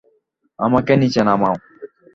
আমাকে 0.59 0.93
নিচে 1.01 1.21
নামাও। 1.27 1.55